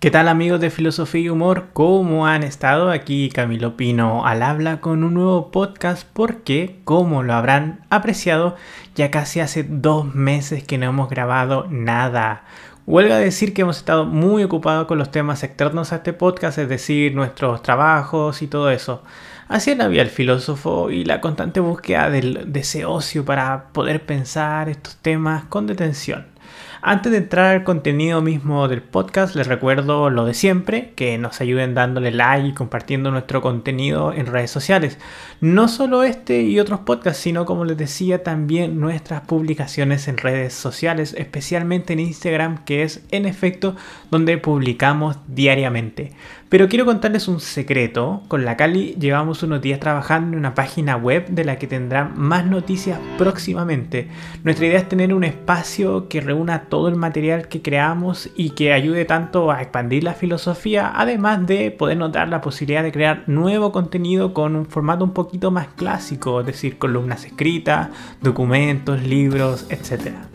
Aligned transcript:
¿Qué 0.00 0.12
tal 0.12 0.28
amigos 0.28 0.60
de 0.60 0.70
Filosofía 0.70 1.22
y 1.22 1.28
Humor? 1.28 1.70
¿Cómo 1.72 2.28
han 2.28 2.44
estado? 2.44 2.92
Aquí 2.92 3.30
Camilo 3.30 3.76
Pino 3.76 4.24
al 4.24 4.44
habla 4.44 4.80
con 4.80 5.02
un 5.02 5.14
nuevo 5.14 5.50
podcast 5.50 6.06
porque, 6.12 6.78
como 6.84 7.24
lo 7.24 7.34
habrán 7.34 7.80
apreciado, 7.90 8.54
ya 8.94 9.10
casi 9.10 9.40
hace 9.40 9.64
dos 9.64 10.14
meses 10.14 10.62
que 10.62 10.78
no 10.78 10.86
hemos 10.86 11.10
grabado 11.10 11.66
nada. 11.68 12.44
Huelga 12.86 13.18
decir 13.18 13.52
que 13.52 13.62
hemos 13.62 13.78
estado 13.78 14.04
muy 14.04 14.44
ocupados 14.44 14.86
con 14.86 14.98
los 14.98 15.10
temas 15.10 15.42
externos 15.42 15.92
a 15.92 15.96
este 15.96 16.12
podcast, 16.12 16.58
es 16.58 16.68
decir, 16.68 17.12
nuestros 17.16 17.60
trabajos 17.64 18.40
y 18.40 18.46
todo 18.46 18.70
eso. 18.70 19.02
Así 19.48 19.74
la 19.74 19.88
vida 19.88 20.02
del 20.04 20.12
filósofo 20.12 20.92
y 20.92 21.04
la 21.04 21.20
constante 21.20 21.58
búsqueda 21.58 22.08
del, 22.08 22.52
de 22.52 22.60
ese 22.60 22.84
ocio 22.84 23.24
para 23.24 23.72
poder 23.72 24.06
pensar 24.06 24.68
estos 24.68 24.94
temas 24.98 25.46
con 25.46 25.66
detención. 25.66 26.37
Antes 26.80 27.10
de 27.10 27.18
entrar 27.18 27.56
al 27.56 27.64
contenido 27.64 28.22
mismo 28.22 28.68
del 28.68 28.82
podcast, 28.82 29.34
les 29.34 29.48
recuerdo 29.48 30.10
lo 30.10 30.24
de 30.24 30.34
siempre, 30.34 30.92
que 30.94 31.18
nos 31.18 31.40
ayuden 31.40 31.74
dándole 31.74 32.12
like 32.12 32.48
y 32.48 32.52
compartiendo 32.52 33.10
nuestro 33.10 33.42
contenido 33.42 34.12
en 34.12 34.26
redes 34.26 34.52
sociales. 34.52 34.98
No 35.40 35.66
solo 35.66 36.04
este 36.04 36.42
y 36.42 36.60
otros 36.60 36.80
podcasts, 36.80 37.22
sino 37.22 37.46
como 37.46 37.64
les 37.64 37.76
decía, 37.76 38.22
también 38.22 38.78
nuestras 38.78 39.22
publicaciones 39.22 40.06
en 40.06 40.18
redes 40.18 40.54
sociales, 40.54 41.14
especialmente 41.18 41.94
en 41.94 42.00
Instagram, 42.00 42.64
que 42.64 42.84
es 42.84 43.02
en 43.10 43.26
efecto 43.26 43.74
donde 44.10 44.38
publicamos 44.38 45.18
diariamente. 45.26 46.12
Pero 46.48 46.66
quiero 46.68 46.86
contarles 46.86 47.28
un 47.28 47.40
secreto. 47.40 48.22
Con 48.26 48.46
la 48.46 48.56
Cali 48.56 48.94
llevamos 48.98 49.42
unos 49.42 49.60
días 49.60 49.80
trabajando 49.80 50.32
en 50.32 50.38
una 50.38 50.54
página 50.54 50.96
web 50.96 51.28
de 51.28 51.44
la 51.44 51.58
que 51.58 51.66
tendrán 51.66 52.12
más 52.16 52.46
noticias 52.46 52.98
próximamente. 53.18 54.08
Nuestra 54.44 54.66
idea 54.66 54.78
es 54.78 54.88
tener 54.88 55.12
un 55.12 55.24
espacio 55.24 56.08
que 56.08 56.22
reúna 56.22 56.64
todo 56.70 56.88
el 56.88 56.96
material 56.96 57.48
que 57.48 57.60
creamos 57.60 58.30
y 58.34 58.50
que 58.50 58.72
ayude 58.72 59.04
tanto 59.04 59.50
a 59.50 59.60
expandir 59.60 60.04
la 60.04 60.14
filosofía, 60.14 60.90
además 60.94 61.46
de 61.46 61.70
podernos 61.70 62.12
dar 62.12 62.28
la 62.28 62.40
posibilidad 62.40 62.82
de 62.82 62.92
crear 62.92 63.24
nuevo 63.26 63.70
contenido 63.70 64.32
con 64.32 64.56
un 64.56 64.64
formato 64.64 65.04
un 65.04 65.12
poquito 65.12 65.50
más 65.50 65.68
clásico, 65.76 66.40
es 66.40 66.46
decir, 66.46 66.78
columnas 66.78 67.26
escritas, 67.26 67.90
documentos, 68.22 69.02
libros, 69.02 69.66
etc. 69.68 70.27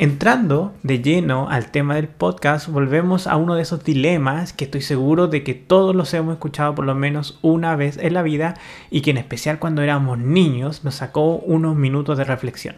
Entrando 0.00 0.74
de 0.84 1.02
lleno 1.02 1.48
al 1.50 1.72
tema 1.72 1.96
del 1.96 2.06
podcast, 2.06 2.68
volvemos 2.68 3.26
a 3.26 3.34
uno 3.34 3.56
de 3.56 3.62
esos 3.62 3.82
dilemas 3.82 4.52
que 4.52 4.66
estoy 4.66 4.80
seguro 4.80 5.26
de 5.26 5.42
que 5.42 5.54
todos 5.54 5.92
los 5.92 6.14
hemos 6.14 6.34
escuchado 6.34 6.76
por 6.76 6.84
lo 6.84 6.94
menos 6.94 7.40
una 7.42 7.74
vez 7.74 7.98
en 7.98 8.14
la 8.14 8.22
vida 8.22 8.54
y 8.92 9.00
que 9.00 9.10
en 9.10 9.16
especial 9.16 9.58
cuando 9.58 9.82
éramos 9.82 10.16
niños 10.16 10.84
nos 10.84 10.94
sacó 10.94 11.38
unos 11.38 11.74
minutos 11.74 12.16
de 12.16 12.22
reflexión. 12.22 12.76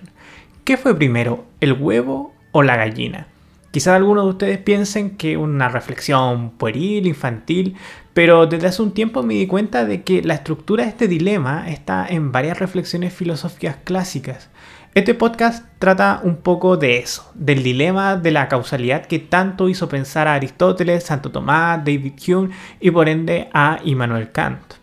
¿Qué 0.65 0.79
fue 0.79 0.97
primero, 0.97 1.45
el 1.61 1.75
huevo 1.75 2.33
o 2.53 2.63
la 2.63 2.77
gallina? 2.77 3.27
Quizás 3.71 3.97
algunos 3.97 4.25
de 4.25 4.31
ustedes 4.31 4.59
piensen 4.59 5.19
que 5.19 5.37
una 5.37 5.69
reflexión 5.69 6.53
pueril, 6.53 7.07
infantil, 7.07 7.77
pero 8.15 8.47
desde 8.47 8.67
hace 8.67 8.81
un 8.81 8.93
tiempo 8.93 9.23
me 9.23 9.35
di 9.35 9.47
cuenta 9.47 9.85
de 9.85 10.05
que 10.05 10.23
la 10.23 10.35
estructura 10.35 10.85
de 10.85 10.91
este 10.91 11.07
dilema 11.07 11.71
está 11.71 12.07
en 12.09 12.33
varias 12.33 12.59
reflexiones 12.59 13.13
filosóficas 13.13 13.77
clásicas. 13.85 14.49
Este 14.93 15.15
podcast 15.15 15.65
trata 15.79 16.21
un 16.25 16.39
poco 16.39 16.77
de 16.77 16.99
eso, 16.99 17.31
del 17.35 17.63
dilema 17.63 18.17
de 18.17 18.33
la 18.33 18.49
causalidad 18.49 19.07
que 19.07 19.21
tanto 19.21 19.69
hizo 19.69 19.89
pensar 19.89 20.27
a 20.27 20.35
Aristóteles, 20.35 21.05
Santo 21.05 21.31
Tomás, 21.31 21.79
David 21.85 22.15
Hume 22.27 22.51
y 22.81 22.91
por 22.91 23.09
ende 23.09 23.49
a 23.53 23.79
Immanuel 23.85 24.33
Kant. 24.33 24.75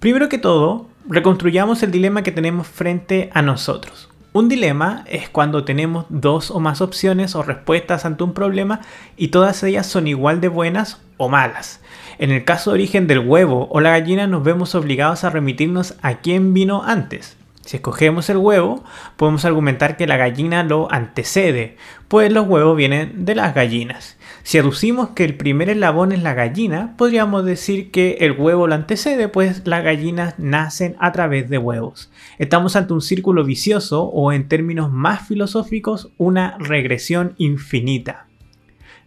Primero 0.00 0.28
que 0.28 0.38
todo, 0.38 0.88
reconstruyamos 1.08 1.84
el 1.84 1.92
dilema 1.92 2.24
que 2.24 2.32
tenemos 2.32 2.66
frente 2.66 3.30
a 3.32 3.42
nosotros. 3.42 4.08
Un 4.32 4.48
dilema 4.48 5.04
es 5.06 5.28
cuando 5.28 5.62
tenemos 5.62 6.06
dos 6.08 6.50
o 6.50 6.58
más 6.58 6.80
opciones 6.80 7.36
o 7.36 7.44
respuestas 7.44 8.04
ante 8.04 8.24
un 8.24 8.34
problema 8.34 8.80
y 9.16 9.28
todas 9.28 9.62
ellas 9.62 9.86
son 9.86 10.08
igual 10.08 10.40
de 10.40 10.48
buenas 10.48 11.00
o 11.16 11.28
malas. 11.28 11.80
En 12.18 12.32
el 12.32 12.44
caso 12.44 12.72
de 12.72 12.74
origen 12.74 13.06
del 13.06 13.20
huevo 13.20 13.68
o 13.70 13.80
la 13.80 13.90
gallina 13.90 14.26
nos 14.26 14.42
vemos 14.42 14.74
obligados 14.74 15.22
a 15.22 15.30
remitirnos 15.30 15.94
a 16.02 16.14
quién 16.14 16.52
vino 16.52 16.82
antes, 16.82 17.36
si 17.64 17.76
escogemos 17.76 18.28
el 18.28 18.36
huevo, 18.36 18.84
podemos 19.16 19.46
argumentar 19.46 19.96
que 19.96 20.06
la 20.06 20.18
gallina 20.18 20.62
lo 20.62 20.92
antecede, 20.92 21.76
pues 22.08 22.30
los 22.30 22.46
huevos 22.46 22.76
vienen 22.76 23.24
de 23.24 23.34
las 23.34 23.54
gallinas. 23.54 24.18
Si 24.42 24.58
aducimos 24.58 25.10
que 25.10 25.24
el 25.24 25.36
primer 25.36 25.70
eslabón 25.70 26.12
es 26.12 26.22
la 26.22 26.34
gallina, 26.34 26.94
podríamos 26.98 27.46
decir 27.46 27.90
que 27.90 28.18
el 28.20 28.32
huevo 28.32 28.66
lo 28.66 28.74
antecede, 28.74 29.28
pues 29.28 29.66
las 29.66 29.82
gallinas 29.82 30.34
nacen 30.38 30.94
a 30.98 31.12
través 31.12 31.48
de 31.48 31.56
huevos. 31.56 32.12
Estamos 32.38 32.76
ante 32.76 32.92
un 32.92 33.00
círculo 33.00 33.44
vicioso 33.44 34.04
o 34.04 34.32
en 34.32 34.46
términos 34.46 34.92
más 34.92 35.26
filosóficos, 35.26 36.10
una 36.18 36.58
regresión 36.58 37.34
infinita. 37.38 38.26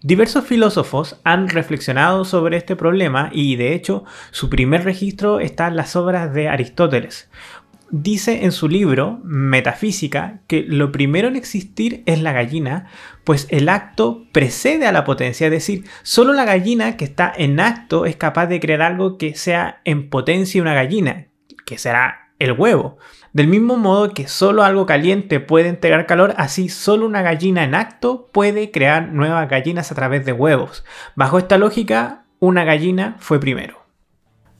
Diversos 0.03 0.45
filósofos 0.45 1.19
han 1.24 1.50
reflexionado 1.50 2.24
sobre 2.24 2.57
este 2.57 2.75
problema 2.75 3.31
y 3.34 3.56
de 3.56 3.74
hecho 3.74 4.06
su 4.29 4.47
primer 4.47 4.84
registro 4.84 5.39
está 5.39 5.68
en 5.68 5.75
las 5.75 5.95
obras 5.95 6.34
de 6.35 6.50
Aristóteles 6.50 7.29
dice 7.90 8.46
en 8.46 8.52
su 8.52 8.68
libro 8.68 9.20
Metafísica 9.24 10.42
que 10.48 10.64
lo 10.68 10.92
primero 10.92 11.28
en 11.28 11.36
existir 11.36 12.03
es 12.06 12.22
la 12.22 12.34
gallina, 12.34 12.88
pues 13.24 13.48
el 13.50 13.70
acto 13.70 14.25
precede 14.31 14.88
a 14.88 14.92
la 14.92 15.03
potencia, 15.03 15.48
es 15.48 15.52
decir, 15.52 15.86
solo 16.03 16.34
la 16.34 16.46
gallina 16.46 16.98
que 16.98 17.06
está 17.06 17.31
en 17.36 17.59
acto 17.59 18.06
es 18.06 18.16
capaz 18.16 18.48
de 18.48 18.59
crear 18.59 18.81
algo 18.81 19.18
que 19.18 19.36
sea 19.36 19.81
en 19.86 20.09
potencia 20.09 20.62
una 20.62 20.74
gallina, 20.74 21.28
que 21.66 21.78
será 21.78 22.31
el 22.40 22.53
huevo. 22.53 22.98
Del 23.34 23.48
mismo 23.48 23.78
modo 23.78 24.14
que 24.14 24.28
solo 24.28 24.64
algo 24.64 24.86
caliente 24.86 25.40
puede 25.40 25.69
entregar 25.69 26.06
calor, 26.06 26.34
así 26.38 26.69
solo 26.69 27.06
una 27.06 27.22
gallina 27.22 27.64
en 27.64 27.75
acto 27.75 28.30
puede 28.31 28.72
crear 28.72 29.09
nuevas 29.09 29.50
gallinas 29.50 29.92
a 29.92 29.96
través 29.96 30.25
de 30.25 30.34
huevos. 30.34 30.84
Bajo 31.16 31.38
esta 31.38 31.58
lógica, 31.58 32.25
una 32.40 32.64
gallina 32.64 33.16
fue 33.19 33.40
primero. 33.40 33.76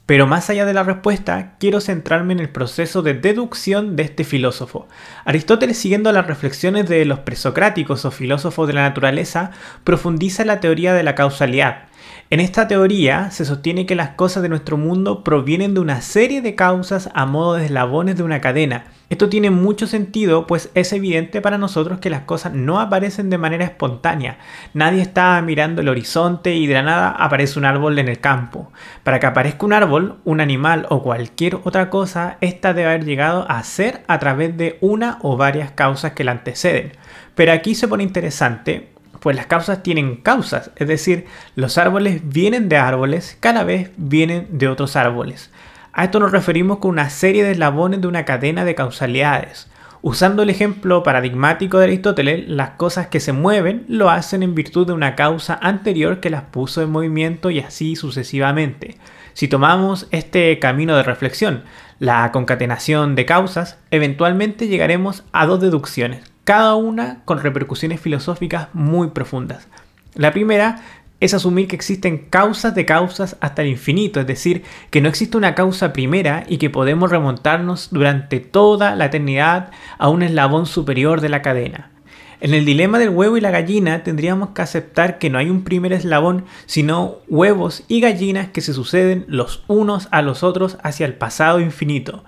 Pero 0.07 0.25
más 0.25 0.50
allá 0.50 0.66
de 0.66 0.73
la 0.73 0.84
respuesta, 0.84 1.53
quiero 1.59 1.81
centrarme 1.81 2.34
en 2.34 2.40
el 2.40 2.50
proceso 2.50 3.03
de 3.03 3.13
deducción 3.13 3.95
de 3.95 4.03
este 4.03 4.23
filósofo. 4.23 4.88
Aristóteles, 5.25 5.78
siguiendo 5.78 6.12
las 6.12 6.25
reflexiones 6.25 6.90
de 6.90 7.06
los 7.06 7.19
presocráticos 7.19 8.06
o 8.06 8.09
filósofos 8.09 8.67
de 8.67 8.73
la 8.73 8.84
naturaleza, 8.84 9.51
profundiza 9.84 10.46
la 10.46 10.59
teoría 10.59 10.96
de 10.96 11.03
la 11.03 11.13
causalidad, 11.13 11.88
en 12.29 12.41
esta 12.41 12.67
teoría 12.67 13.31
se 13.31 13.46
sostiene 13.46 13.85
que 13.85 13.96
las 13.96 14.09
cosas 14.09 14.44
de 14.44 14.50
nuestro 14.50 14.75
mundo 14.75 15.23
provienen 15.23 15.73
de 15.73 15.79
una 15.79 16.01
serie 16.01 16.41
de 16.41 16.56
causas 16.56 17.09
a 17.13 17.25
modo 17.25 17.53
de 17.53 17.66
eslabones 17.66 18.17
de 18.17 18.23
una 18.23 18.41
cadena. 18.41 18.84
Esto 19.09 19.29
tiene 19.29 19.51
mucho 19.51 19.88
sentido, 19.88 20.47
pues 20.47 20.69
es 20.73 20.91
evidente 20.91 21.40
para 21.40 21.57
nosotros 21.57 21.99
que 21.99 22.09
las 22.09 22.23
cosas 22.23 22.53
no 22.53 22.82
aparecen 22.82 23.29
de 23.29 23.37
manera 23.37 23.64
espontánea. 23.64 24.37
Nadie 24.73 25.02
está 25.02 25.41
mirando 25.41 25.82
el 25.82 25.87
horizonte 25.87 26.55
y 26.55 26.67
de 26.67 26.73
la 26.73 26.84
nada 26.84 27.09
aparece 27.11 27.58
un 27.58 27.64
árbol 27.64 27.97
en 27.99 28.09
el 28.09 28.20
campo. 28.20 28.70
Para 29.03 29.22
que 29.22 29.28
aparezca 29.28 29.66
un 29.66 29.72
árbol, 29.72 30.17
un 30.26 30.41
animal 30.41 30.87
o 30.90 31.03
cualquier 31.03 31.55
otra 31.64 31.90
cosa, 31.90 32.35
esta 32.41 32.73
debe 32.73 32.90
haber 32.90 33.05
llegado 33.05 33.49
a 33.49 33.64
ser 33.64 34.03
a 34.08 34.20
través 34.20 34.58
de 34.58 34.78
una 34.82 35.20
o 35.22 35.37
varias 35.37 35.72
causas 35.72 36.11
que 36.11 36.26
la 36.26 36.34
anteceden. 36.34 36.91
Pero 37.34 37.53
aquí 37.53 37.76
se 37.76 37.87
pone 37.87 38.03
interesante 38.03 38.90
pues 39.20 39.35
las 39.35 39.47
causas 39.47 39.82
tienen 39.82 40.17
causas, 40.17 40.70
es 40.76 40.87
decir, 40.87 41.26
los 41.55 41.78
árboles 41.78 42.22
vienen 42.23 42.70
de 42.70 42.78
árboles, 42.78 43.35
cada 43.40 43.64
vez 43.64 43.90
vienen 43.97 44.47
de 44.52 44.67
otros 44.67 44.96
árboles. 44.96 45.49
A 45.97 46.03
esto 46.03 46.20
nos 46.20 46.32
referimos 46.32 46.78
con 46.78 46.91
una 46.91 47.09
serie 47.09 47.44
de 47.44 47.53
eslabones 47.53 47.99
de 48.02 48.08
una 48.08 48.23
cadena 48.23 48.66
de 48.66 48.76
causalidades. 48.76 49.67
Usando 50.03 50.44
el 50.44 50.52
ejemplo 50.52 51.02
paradigmático 51.02 51.79
de 51.79 51.85
Aristóteles, 51.85 52.47
las 52.47 52.70
cosas 52.78 53.08
que 53.08 53.20
se 53.20 53.34
mueven 53.34 53.84
lo 53.88 54.11
hacen 54.11 54.44
en 54.44 54.53
virtud 54.53 54.85
de 54.85 54.94
una 54.94 55.16
causa 55.16 55.58
anterior 55.59 56.20
que 56.20 56.29
las 56.29 56.44
puso 56.44 56.84
en 56.84 56.91
movimiento 56.91 57.49
y 57.49 57.61
así 57.61 57.96
sucesivamente. 57.96 58.99
Si 59.34 59.47
tomamos 59.47 60.05
este 60.11 60.59
camino 60.59 60.96
de 60.96 61.02
reflexión, 61.02 61.64
la 61.97 62.32
concatenación 62.32 63.16
de 63.16 63.26
causas, 63.26 63.79
eventualmente 63.90 64.67
llegaremos 64.67 65.23
a 65.32 65.47
dos 65.47 65.59
deducciones 65.61 66.32
cada 66.44 66.76
una 66.76 67.23
con 67.26 67.41
repercusiones 67.41 67.99
filosóficas 67.99 68.67
muy 68.72 69.09
profundas. 69.09 69.67
La 70.14 70.32
primera 70.32 70.79
es 71.19 71.34
asumir 71.34 71.67
que 71.67 71.75
existen 71.75 72.17
causas 72.29 72.75
de 72.75 72.85
causas 72.85 73.37
hasta 73.40 73.64
el 73.64 73.69
infinito, 73.69 74.19
es 74.19 74.28
decir, 74.28 74.64
que 74.90 75.02
no 75.02 75.09
existe 75.09 75.37
una 75.37 75.55
causa 75.55 75.93
primera 75.93 76.43
y 76.47 76.58
que 76.58 76.69
podemos 76.69 77.09
remontarnos 77.09 77.90
durante 77.91 78.40
toda 78.40 78.96
la 78.96 79.05
eternidad 79.05 79.72
a 79.97 80.09
un 80.09 80.22
eslabón 80.22 80.66
superior 80.66 81.22
de 81.22 81.29
la 81.29 81.41
cadena. 81.41 81.91
En 82.40 82.53
el 82.53 82.66
dilema 82.66 82.99
del 82.99 83.09
huevo 83.09 83.35
y 83.35 83.41
la 83.41 83.49
gallina 83.49 84.03
tendríamos 84.03 84.49
que 84.49 84.61
aceptar 84.61 85.17
que 85.17 85.31
no 85.31 85.40
hay 85.40 85.49
un 85.49 85.64
primer 85.64 85.91
eslabón, 85.91 86.46
sino 86.67 87.16
huevos 87.28 87.84
y 87.87 87.99
gallinas 87.99 88.49
que 88.49 88.61
se 88.61 88.73
suceden 88.73 89.25
los 89.28 89.63
unos 89.66 90.08
a 90.11 90.22
los 90.22 90.43
otros 90.43 90.78
hacia 90.84 91.08
el 91.08 91.16
pasado 91.16 91.59
infinito. 91.59 92.23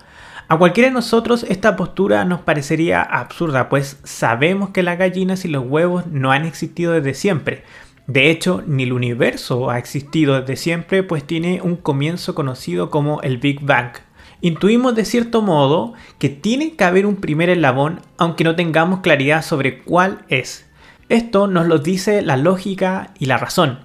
A 0.48 0.58
cualquiera 0.58 0.88
de 0.88 0.94
nosotros 0.94 1.46
esta 1.48 1.76
postura 1.76 2.24
nos 2.24 2.40
parecería 2.40 3.02
absurda, 3.02 3.68
pues 3.68 4.00
sabemos 4.02 4.70
que 4.70 4.82
las 4.82 4.98
gallinas 4.98 5.44
y 5.44 5.48
los 5.48 5.64
huevos 5.64 6.08
no 6.08 6.32
han 6.32 6.44
existido 6.44 6.92
desde 6.92 7.14
siempre. 7.14 7.62
De 8.10 8.28
hecho, 8.28 8.64
ni 8.66 8.82
el 8.82 8.92
universo 8.92 9.70
ha 9.70 9.78
existido 9.78 10.40
desde 10.40 10.56
siempre, 10.56 11.04
pues 11.04 11.24
tiene 11.24 11.62
un 11.62 11.76
comienzo 11.76 12.34
conocido 12.34 12.90
como 12.90 13.22
el 13.22 13.38
Big 13.38 13.60
Bang. 13.60 13.92
Intuimos 14.40 14.96
de 14.96 15.04
cierto 15.04 15.42
modo 15.42 15.92
que 16.18 16.28
tiene 16.28 16.74
que 16.74 16.82
haber 16.82 17.06
un 17.06 17.14
primer 17.16 17.50
eslabón, 17.50 18.00
aunque 18.18 18.42
no 18.42 18.56
tengamos 18.56 18.98
claridad 18.98 19.44
sobre 19.44 19.84
cuál 19.84 20.24
es. 20.28 20.68
Esto 21.08 21.46
nos 21.46 21.68
lo 21.68 21.78
dice 21.78 22.20
la 22.20 22.36
lógica 22.36 23.14
y 23.16 23.26
la 23.26 23.38
razón. 23.38 23.78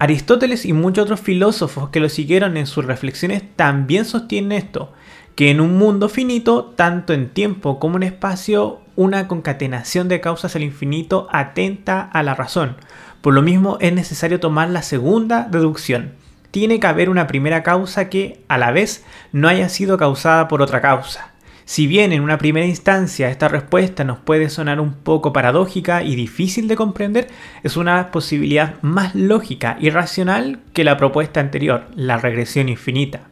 Aristóteles 0.00 0.64
y 0.64 0.72
muchos 0.72 1.04
otros 1.04 1.20
filósofos 1.20 1.90
que 1.90 2.00
lo 2.00 2.08
siguieron 2.08 2.56
en 2.56 2.66
sus 2.66 2.84
reflexiones 2.84 3.44
también 3.54 4.04
sostienen 4.04 4.58
esto, 4.58 4.92
que 5.36 5.52
en 5.52 5.60
un 5.60 5.78
mundo 5.78 6.08
finito, 6.08 6.64
tanto 6.74 7.12
en 7.12 7.28
tiempo 7.28 7.78
como 7.78 7.96
en 7.96 8.02
espacio, 8.02 8.80
una 8.96 9.28
concatenación 9.28 10.08
de 10.08 10.20
causas 10.20 10.56
al 10.56 10.64
infinito 10.64 11.28
atenta 11.30 12.00
a 12.00 12.24
la 12.24 12.34
razón. 12.34 12.76
Por 13.20 13.34
lo 13.34 13.42
mismo 13.42 13.78
es 13.80 13.92
necesario 13.92 14.40
tomar 14.40 14.70
la 14.70 14.82
segunda 14.82 15.48
deducción 15.50 16.14
tiene 16.50 16.80
que 16.80 16.86
haber 16.86 17.10
una 17.10 17.26
primera 17.26 17.62
causa 17.62 18.08
que, 18.08 18.40
a 18.48 18.58
la 18.58 18.70
vez, 18.70 19.04
no 19.32 19.48
haya 19.48 19.68
sido 19.68 19.98
causada 19.98 20.48
por 20.48 20.62
otra 20.62 20.80
causa. 20.80 21.32
Si 21.64 21.86
bien 21.86 22.12
en 22.12 22.22
una 22.22 22.38
primera 22.38 22.64
instancia 22.64 23.28
esta 23.28 23.46
respuesta 23.46 24.02
nos 24.02 24.18
puede 24.18 24.48
sonar 24.48 24.80
un 24.80 24.94
poco 24.94 25.34
paradójica 25.34 26.02
y 26.02 26.16
difícil 26.16 26.66
de 26.66 26.76
comprender, 26.76 27.28
es 27.62 27.76
una 27.76 28.10
posibilidad 28.10 28.80
más 28.80 29.14
lógica 29.14 29.76
y 29.78 29.90
racional 29.90 30.60
que 30.72 30.84
la 30.84 30.96
propuesta 30.96 31.40
anterior, 31.40 31.84
la 31.94 32.16
regresión 32.16 32.70
infinita. 32.70 33.28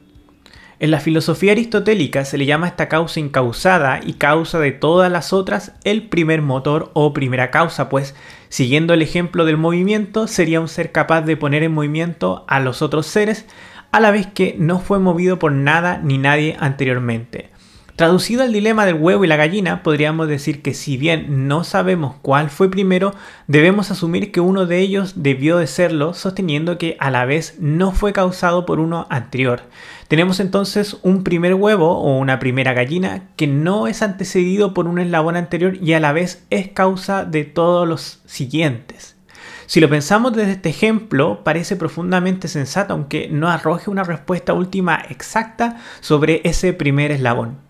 En 0.79 0.91
la 0.91 1.00
filosofía 1.00 1.53
aristotélica 1.53 2.27
se 2.27 2.37
le 2.37 2.44
llama 2.44 2.67
esta 2.67 2.89
causa 2.89 3.19
incausada 3.19 4.00
y 4.05 4.12
causa 4.12 4.59
de 4.59 4.73
todas 4.73 5.11
las 5.11 5.32
otras 5.32 5.73
el 5.85 6.09
primer 6.09 6.43
motor 6.43 6.91
o 6.93 7.15
primera 7.15 7.50
causa, 7.50 7.89
pues 7.89 8.15
siguiendo 8.48 8.94
el 8.94 9.02
ejemplo 9.02 9.44
del 9.44 9.56
movimiento 9.56 10.26
sería 10.26 10.60
un 10.60 10.69
ser 10.69 10.93
capaz 10.93 11.22
de 11.22 11.37
poner 11.37 11.62
en 11.62 11.72
movimiento 11.72 12.44
a 12.48 12.60
los 12.60 12.82
otros 12.82 13.06
seres 13.06 13.46
a 13.93 14.00
la 14.00 14.10
vez 14.10 14.26
que 14.26 14.56
no 14.58 14.78
fue 14.78 14.98
movido 14.98 15.38
por 15.38 15.52
nada 15.52 16.00
ni 16.02 16.19
nadie 16.19 16.56
anteriormente. 16.60 17.50
Traducido 17.96 18.43
al 18.43 18.52
dilema 18.52 18.84
del 18.84 18.96
huevo 18.96 19.25
y 19.25 19.26
la 19.26 19.37
gallina, 19.37 19.82
podríamos 19.82 20.28
decir 20.28 20.60
que 20.60 20.75
si 20.75 20.98
bien 20.98 21.48
no 21.48 21.64
sabemos 21.64 22.16
cuál 22.20 22.50
fue 22.50 22.70
primero, 22.70 23.14
debemos 23.46 23.90
asumir 23.90 24.32
que 24.32 24.40
uno 24.40 24.66
de 24.66 24.81
ellos 24.81 25.14
debió 25.16 25.56
de 25.56 25.66
serlo, 25.66 26.12
sosteniendo 26.12 26.76
que 26.76 26.98
a 27.00 27.10
la 27.10 27.25
vez 27.25 27.54
no 27.58 27.93
fue 27.93 28.12
causado 28.12 28.66
por 28.66 28.81
uno 28.81 29.06
anterior. 29.08 29.62
Tenemos 30.08 30.40
entonces 30.40 30.98
un 31.04 31.25
primer 31.25 31.54
huevo 31.54 31.93
o 31.93 32.19
una 32.19 32.38
primera 32.38 32.75
gallina 32.75 33.28
que 33.34 33.46
no 33.46 33.87
es 33.87 34.02
antecedido 34.02 34.75
por 34.75 34.88
un 34.88 34.98
eslabón 34.98 35.37
anterior 35.37 35.78
y 35.82 35.94
a 35.94 36.00
la 36.00 36.12
vez 36.12 36.44
es 36.50 36.69
causa 36.69 37.25
de 37.25 37.44
todos 37.44 37.88
los 37.88 38.20
siguientes. 38.26 39.16
Si 39.64 39.81
lo 39.81 39.88
pensamos 39.88 40.34
desde 40.34 40.52
este 40.52 40.69
ejemplo, 40.69 41.43
parece 41.44 41.76
profundamente 41.76 42.46
sensato, 42.46 42.93
aunque 42.93 43.28
no 43.31 43.48
arroje 43.48 43.88
una 43.88 44.04
respuesta 44.04 44.52
última 44.52 44.96
exacta 45.08 45.78
sobre 46.00 46.43
ese 46.44 46.75
primer 46.75 47.10
eslabón. 47.10 47.66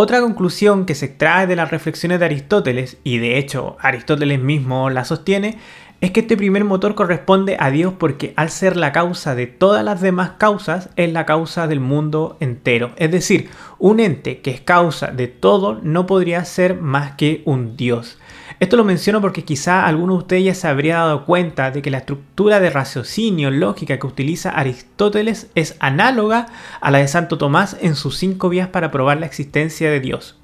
Otra 0.00 0.20
conclusión 0.20 0.86
que 0.86 0.94
se 0.94 1.06
extrae 1.06 1.48
de 1.48 1.56
las 1.56 1.72
reflexiones 1.72 2.20
de 2.20 2.26
Aristóteles, 2.26 2.98
y 3.02 3.18
de 3.18 3.36
hecho 3.36 3.76
Aristóteles 3.80 4.40
mismo 4.40 4.90
la 4.90 5.04
sostiene, 5.04 5.58
es 6.00 6.12
que 6.12 6.20
este 6.20 6.36
primer 6.36 6.62
motor 6.62 6.94
corresponde 6.94 7.56
a 7.58 7.72
Dios 7.72 7.94
porque 7.98 8.32
al 8.36 8.50
ser 8.50 8.76
la 8.76 8.92
causa 8.92 9.34
de 9.34 9.48
todas 9.48 9.84
las 9.84 10.00
demás 10.00 10.34
causas, 10.38 10.90
es 10.94 11.12
la 11.12 11.26
causa 11.26 11.66
del 11.66 11.80
mundo 11.80 12.36
entero. 12.38 12.92
Es 12.94 13.10
decir, 13.10 13.50
un 13.80 13.98
ente 13.98 14.40
que 14.40 14.52
es 14.52 14.60
causa 14.60 15.08
de 15.08 15.26
todo 15.26 15.80
no 15.82 16.06
podría 16.06 16.44
ser 16.44 16.80
más 16.80 17.16
que 17.16 17.42
un 17.44 17.76
Dios. 17.76 18.18
Esto 18.60 18.76
lo 18.76 18.82
menciono 18.82 19.20
porque 19.20 19.44
quizá 19.44 19.86
alguno 19.86 20.14
de 20.14 20.18
ustedes 20.18 20.44
ya 20.44 20.54
se 20.54 20.66
habría 20.66 20.96
dado 20.96 21.24
cuenta 21.24 21.70
de 21.70 21.80
que 21.80 21.92
la 21.92 21.98
estructura 21.98 22.58
de 22.58 22.70
raciocinio 22.70 23.52
lógica 23.52 23.98
que 23.98 24.06
utiliza 24.06 24.50
Aristóteles 24.50 25.46
es 25.54 25.76
análoga 25.78 26.46
a 26.80 26.90
la 26.90 26.98
de 26.98 27.06
Santo 27.06 27.38
Tomás 27.38 27.76
en 27.80 27.94
sus 27.94 28.16
cinco 28.16 28.48
vías 28.48 28.68
para 28.68 28.90
probar 28.90 29.20
la 29.20 29.26
existencia 29.26 29.90
de 29.90 30.00
Dios. 30.00 30.36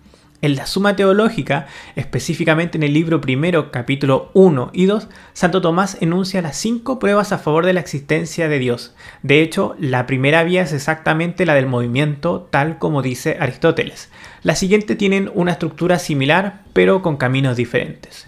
En 0.44 0.56
la 0.56 0.66
Suma 0.66 0.94
Teológica, 0.94 1.68
específicamente 1.96 2.76
en 2.76 2.82
el 2.82 2.92
libro 2.92 3.18
primero, 3.22 3.70
capítulo 3.70 4.30
1 4.34 4.72
y 4.74 4.84
2, 4.84 5.08
Santo 5.32 5.62
Tomás 5.62 5.96
enuncia 6.02 6.42
las 6.42 6.58
cinco 6.58 6.98
pruebas 6.98 7.32
a 7.32 7.38
favor 7.38 7.64
de 7.64 7.72
la 7.72 7.80
existencia 7.80 8.46
de 8.46 8.58
Dios. 8.58 8.94
De 9.22 9.40
hecho, 9.40 9.74
la 9.78 10.04
primera 10.04 10.44
vía 10.44 10.60
es 10.60 10.74
exactamente 10.74 11.46
la 11.46 11.54
del 11.54 11.64
movimiento, 11.64 12.46
tal 12.50 12.76
como 12.78 13.00
dice 13.00 13.38
Aristóteles. 13.40 14.10
La 14.42 14.54
siguiente 14.54 14.96
tienen 14.96 15.30
una 15.32 15.52
estructura 15.52 15.98
similar, 15.98 16.60
pero 16.74 17.00
con 17.00 17.16
caminos 17.16 17.56
diferentes. 17.56 18.26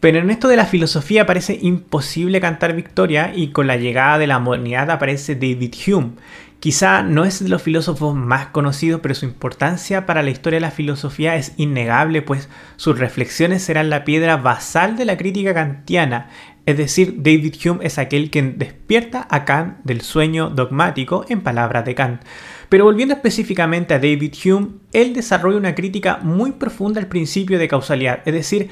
Pero 0.00 0.18
en 0.18 0.30
esto 0.30 0.46
de 0.48 0.56
la 0.56 0.66
filosofía 0.66 1.26
parece 1.26 1.58
imposible 1.60 2.40
cantar 2.40 2.74
victoria 2.74 3.32
y 3.34 3.48
con 3.48 3.66
la 3.66 3.76
llegada 3.76 4.18
de 4.18 4.28
la 4.28 4.38
modernidad 4.38 4.90
aparece 4.90 5.34
David 5.34 5.74
Hume, 5.86 6.12
Quizá 6.60 7.04
no 7.04 7.24
es 7.24 7.40
de 7.40 7.48
los 7.48 7.62
filósofos 7.62 8.16
más 8.16 8.46
conocidos, 8.46 9.00
pero 9.00 9.14
su 9.14 9.24
importancia 9.24 10.06
para 10.06 10.24
la 10.24 10.30
historia 10.30 10.56
de 10.56 10.62
la 10.62 10.72
filosofía 10.72 11.36
es 11.36 11.52
innegable, 11.56 12.20
pues 12.20 12.48
sus 12.74 12.98
reflexiones 12.98 13.62
serán 13.62 13.90
la 13.90 14.04
piedra 14.04 14.38
basal 14.38 14.96
de 14.96 15.04
la 15.04 15.16
crítica 15.16 15.54
kantiana. 15.54 16.30
Es 16.66 16.76
decir, 16.76 17.14
David 17.18 17.54
Hume 17.64 17.86
es 17.86 17.96
aquel 17.98 18.28
quien 18.30 18.58
despierta 18.58 19.28
a 19.30 19.44
Kant 19.44 19.78
del 19.84 20.00
sueño 20.00 20.50
dogmático, 20.50 21.24
en 21.28 21.42
palabras 21.42 21.84
de 21.84 21.94
Kant. 21.94 22.22
Pero 22.68 22.84
volviendo 22.84 23.14
específicamente 23.14 23.94
a 23.94 24.00
David 24.00 24.34
Hume, 24.44 24.70
él 24.92 25.14
desarrolla 25.14 25.58
una 25.58 25.76
crítica 25.76 26.18
muy 26.20 26.52
profunda 26.52 27.00
al 27.00 27.06
principio 27.06 27.60
de 27.60 27.68
causalidad, 27.68 28.20
es 28.24 28.34
decir, 28.34 28.68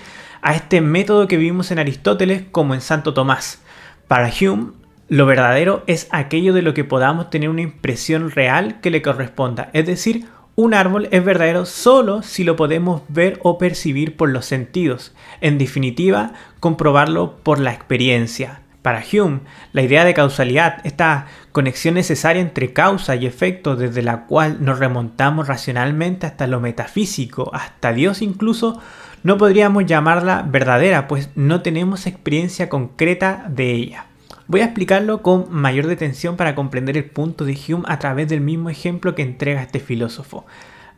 a 0.46 0.54
este 0.54 0.80
método 0.80 1.26
que 1.26 1.38
vimos 1.38 1.72
en 1.72 1.80
Aristóteles 1.80 2.44
como 2.52 2.74
en 2.74 2.80
Santo 2.80 3.12
Tomás. 3.12 3.60
Para 4.06 4.30
Hume, 4.30 4.74
lo 5.08 5.26
verdadero 5.26 5.82
es 5.88 6.06
aquello 6.12 6.52
de 6.52 6.62
lo 6.62 6.72
que 6.72 6.84
podamos 6.84 7.30
tener 7.30 7.48
una 7.48 7.62
impresión 7.62 8.30
real 8.30 8.80
que 8.80 8.92
le 8.92 9.02
corresponda. 9.02 9.70
Es 9.72 9.86
decir, 9.86 10.26
un 10.54 10.72
árbol 10.72 11.08
es 11.10 11.24
verdadero 11.24 11.66
solo 11.66 12.22
si 12.22 12.44
lo 12.44 12.54
podemos 12.54 13.02
ver 13.08 13.40
o 13.42 13.58
percibir 13.58 14.16
por 14.16 14.28
los 14.28 14.46
sentidos. 14.46 15.16
En 15.40 15.58
definitiva, 15.58 16.32
comprobarlo 16.60 17.38
por 17.38 17.58
la 17.58 17.72
experiencia. 17.72 18.60
Para 18.82 19.02
Hume, 19.02 19.40
la 19.72 19.82
idea 19.82 20.04
de 20.04 20.14
causalidad, 20.14 20.78
esta 20.84 21.26
conexión 21.50 21.94
necesaria 21.94 22.40
entre 22.40 22.72
causa 22.72 23.16
y 23.16 23.26
efecto 23.26 23.74
desde 23.74 24.02
la 24.02 24.26
cual 24.26 24.58
nos 24.60 24.78
remontamos 24.78 25.48
racionalmente 25.48 26.24
hasta 26.24 26.46
lo 26.46 26.60
metafísico, 26.60 27.50
hasta 27.52 27.92
Dios 27.92 28.22
incluso, 28.22 28.80
no 29.26 29.38
podríamos 29.38 29.86
llamarla 29.86 30.46
verdadera, 30.48 31.08
pues 31.08 31.30
no 31.34 31.60
tenemos 31.60 32.06
experiencia 32.06 32.68
concreta 32.68 33.46
de 33.48 33.72
ella. 33.72 34.06
Voy 34.46 34.60
a 34.60 34.66
explicarlo 34.66 35.20
con 35.20 35.46
mayor 35.50 35.88
detención 35.88 36.36
para 36.36 36.54
comprender 36.54 36.96
el 36.96 37.06
punto 37.06 37.44
de 37.44 37.58
Hume 37.58 37.82
a 37.88 37.98
través 37.98 38.28
del 38.28 38.40
mismo 38.40 38.70
ejemplo 38.70 39.16
que 39.16 39.22
entrega 39.22 39.62
este 39.62 39.80
filósofo. 39.80 40.46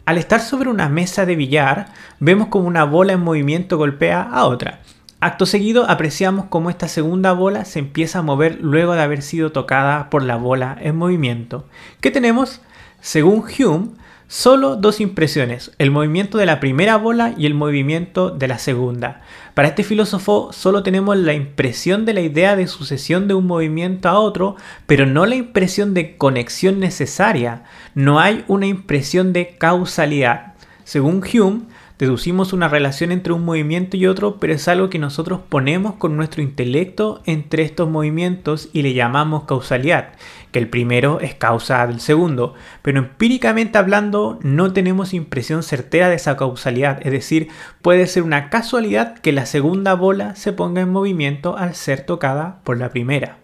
Al 0.04 0.18
estar 0.18 0.42
sobre 0.42 0.68
una 0.68 0.90
mesa 0.90 1.24
de 1.24 1.36
billar, 1.36 1.94
vemos 2.20 2.48
como 2.48 2.68
una 2.68 2.84
bola 2.84 3.14
en 3.14 3.20
movimiento 3.20 3.78
golpea 3.78 4.20
a 4.20 4.44
otra. 4.44 4.80
Acto 5.20 5.46
seguido 5.46 5.88
apreciamos 5.88 6.48
cómo 6.50 6.68
esta 6.68 6.86
segunda 6.86 7.32
bola 7.32 7.64
se 7.64 7.78
empieza 7.78 8.18
a 8.18 8.22
mover 8.22 8.58
luego 8.60 8.92
de 8.92 9.00
haber 9.00 9.22
sido 9.22 9.52
tocada 9.52 10.10
por 10.10 10.22
la 10.22 10.36
bola 10.36 10.76
en 10.78 10.96
movimiento. 10.96 11.64
¿Qué 12.02 12.10
tenemos? 12.10 12.60
Según 13.00 13.42
Hume, 13.58 13.88
Solo 14.30 14.76
dos 14.76 15.00
impresiones, 15.00 15.72
el 15.78 15.90
movimiento 15.90 16.36
de 16.36 16.44
la 16.44 16.60
primera 16.60 16.98
bola 16.98 17.32
y 17.38 17.46
el 17.46 17.54
movimiento 17.54 18.28
de 18.28 18.46
la 18.46 18.58
segunda. 18.58 19.22
Para 19.54 19.68
este 19.68 19.84
filósofo 19.84 20.50
solo 20.52 20.82
tenemos 20.82 21.16
la 21.16 21.32
impresión 21.32 22.04
de 22.04 22.12
la 22.12 22.20
idea 22.20 22.54
de 22.54 22.66
sucesión 22.66 23.26
de 23.26 23.32
un 23.32 23.46
movimiento 23.46 24.06
a 24.06 24.18
otro, 24.18 24.56
pero 24.84 25.06
no 25.06 25.24
la 25.24 25.36
impresión 25.36 25.94
de 25.94 26.18
conexión 26.18 26.78
necesaria. 26.78 27.64
No 27.94 28.20
hay 28.20 28.44
una 28.48 28.66
impresión 28.66 29.32
de 29.32 29.56
causalidad. 29.56 30.52
Según 30.84 31.22
Hume, 31.24 31.62
deducimos 31.98 32.52
una 32.52 32.68
relación 32.68 33.12
entre 33.12 33.32
un 33.32 33.46
movimiento 33.46 33.96
y 33.96 34.06
otro, 34.06 34.36
pero 34.38 34.52
es 34.52 34.68
algo 34.68 34.90
que 34.90 34.98
nosotros 34.98 35.40
ponemos 35.48 35.94
con 35.94 36.18
nuestro 36.18 36.42
intelecto 36.42 37.22
entre 37.24 37.62
estos 37.62 37.88
movimientos 37.88 38.68
y 38.74 38.82
le 38.82 38.92
llamamos 38.92 39.44
causalidad, 39.44 40.10
que 40.52 40.58
el 40.58 40.68
primero 40.68 41.20
es 41.20 41.34
causa 41.34 41.86
del 41.86 42.00
segundo, 42.00 42.54
pero 42.82 42.98
empíricamente 42.98 43.78
hablando 43.78 44.38
no 44.42 44.72
tenemos 44.72 45.14
impresión 45.14 45.62
certera 45.62 46.08
de 46.08 46.16
esa 46.16 46.36
causalidad, 46.36 47.00
es 47.06 47.12
decir, 47.12 47.48
puede 47.82 48.06
ser 48.06 48.22
una 48.22 48.50
casualidad 48.50 49.18
que 49.18 49.32
la 49.32 49.46
segunda 49.46 49.94
bola 49.94 50.34
se 50.36 50.52
ponga 50.52 50.80
en 50.80 50.90
movimiento 50.90 51.56
al 51.56 51.74
ser 51.74 52.06
tocada 52.06 52.60
por 52.64 52.78
la 52.78 52.90
primera. 52.90 53.38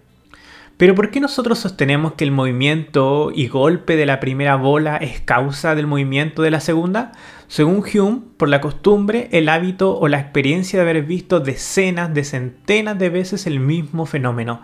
Pero 0.76 0.96
¿por 0.96 1.10
qué 1.10 1.20
nosotros 1.20 1.60
sostenemos 1.60 2.14
que 2.14 2.24
el 2.24 2.32
movimiento 2.32 3.30
y 3.32 3.46
golpe 3.46 3.96
de 3.96 4.06
la 4.06 4.18
primera 4.18 4.56
bola 4.56 4.96
es 4.96 5.20
causa 5.20 5.76
del 5.76 5.86
movimiento 5.86 6.42
de 6.42 6.50
la 6.50 6.58
segunda? 6.58 7.12
Según 7.46 7.84
Hume, 7.84 8.22
por 8.36 8.48
la 8.48 8.60
costumbre, 8.60 9.28
el 9.30 9.48
hábito 9.48 9.96
o 9.96 10.08
la 10.08 10.18
experiencia 10.18 10.76
de 10.76 10.90
haber 10.90 11.04
visto 11.04 11.38
decenas 11.38 12.12
de 12.12 12.24
centenas 12.24 12.98
de 12.98 13.08
veces 13.08 13.46
el 13.46 13.60
mismo 13.60 14.04
fenómeno. 14.04 14.62